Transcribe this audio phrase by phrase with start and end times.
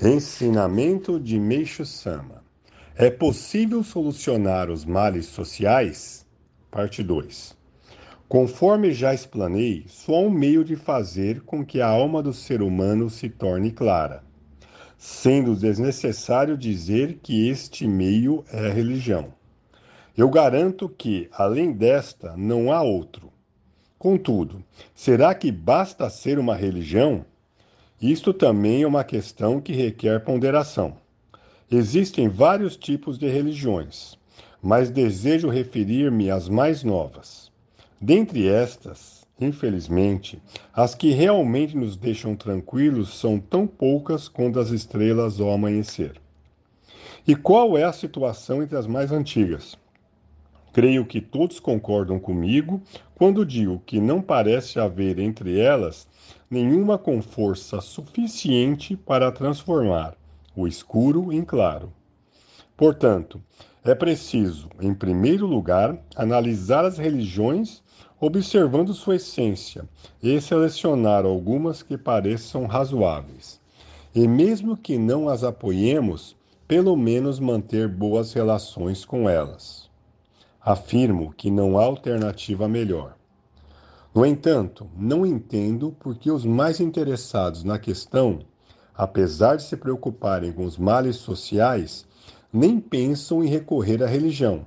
[0.00, 2.42] Ensinamento de Meixo Sama.
[2.96, 6.26] É possível solucionar os males sociais?
[6.70, 7.56] Parte 2.
[8.28, 12.62] Conforme já explanei, só há um meio de fazer com que a alma do ser
[12.62, 14.24] humano se torne clara,
[14.98, 19.32] sendo desnecessário dizer que este meio é a religião.
[20.16, 23.32] Eu garanto que, além desta, não há outro.
[23.98, 24.64] Contudo,
[24.94, 27.24] será que basta ser uma religião?
[28.02, 30.96] Isto também é uma questão que requer ponderação.
[31.70, 34.18] Existem vários tipos de religiões,
[34.60, 37.52] mas desejo referir-me às mais novas.
[38.00, 40.42] Dentre estas, infelizmente,
[40.74, 46.20] as que realmente nos deixam tranquilos são tão poucas quanto as estrelas ao amanhecer.
[47.24, 49.78] E qual é a situação entre as mais antigas?
[50.72, 52.80] Creio que todos concordam comigo
[53.14, 56.08] quando digo que não parece haver entre elas
[56.50, 60.16] nenhuma com força suficiente para transformar
[60.56, 61.92] o escuro em claro.
[62.76, 63.40] Portanto,
[63.84, 67.82] é preciso, em primeiro lugar, analisar as religiões
[68.20, 69.84] observando sua essência
[70.22, 73.60] e selecionar algumas que pareçam razoáveis.
[74.14, 76.36] E mesmo que não as apoiemos,
[76.68, 79.91] pelo menos manter boas relações com elas.
[80.64, 83.16] Afirmo que não há alternativa melhor.
[84.14, 88.40] No entanto, não entendo por que os mais interessados na questão,
[88.94, 92.06] apesar de se preocuparem com os males sociais,
[92.52, 94.64] nem pensam em recorrer à religião.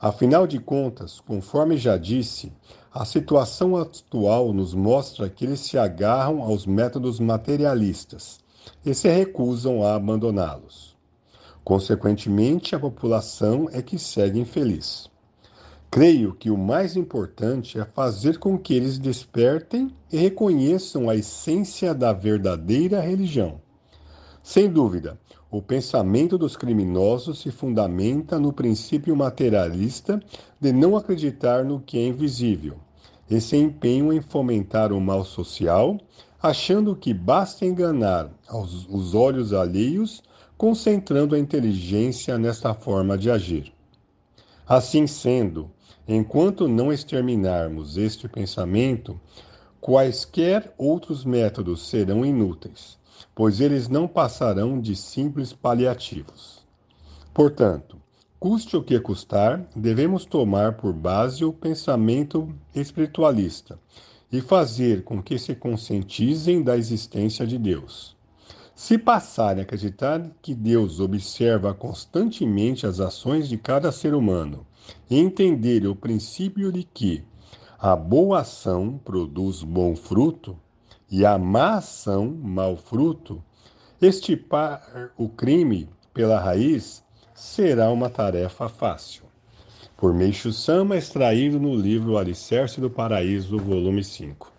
[0.00, 2.52] Afinal de contas, conforme já disse,
[2.94, 8.38] a situação atual nos mostra que eles se agarram aos métodos materialistas
[8.86, 10.87] e se recusam a abandoná-los.
[11.68, 15.10] Consequentemente, a população é que segue infeliz.
[15.90, 21.92] Creio que o mais importante é fazer com que eles despertem e reconheçam a essência
[21.92, 23.60] da verdadeira religião.
[24.42, 30.22] Sem dúvida, o pensamento dos criminosos se fundamenta no princípio materialista
[30.58, 32.78] de não acreditar no que é invisível
[33.28, 36.00] e se empenham em fomentar o mal social,
[36.42, 38.30] achando que basta enganar
[38.88, 40.22] os olhos alheios,
[40.58, 43.72] concentrando a inteligência nesta forma de agir.
[44.66, 45.70] Assim sendo,
[46.10, 49.20] Enquanto não exterminarmos este pensamento,
[49.78, 52.98] quaisquer outros métodos serão inúteis,
[53.34, 56.66] pois eles não passarão de simples paliativos.
[57.34, 58.00] Portanto,
[58.40, 63.78] custe o que custar, devemos tomar por base o pensamento espiritualista
[64.32, 68.17] e fazer com que se conscientizem da existência de Deus.
[68.78, 74.64] Se passarem a acreditar que Deus observa constantemente as ações de cada ser humano
[75.10, 77.24] e entender o princípio de que
[77.76, 80.56] a boa ação produz bom fruto
[81.10, 83.42] e a má ação mau fruto,
[84.00, 87.02] estipar o crime pela raiz
[87.34, 89.24] será uma tarefa fácil.
[89.96, 94.57] Por Meixo Sama, extraído no livro Alicerce do Paraíso, volume 5.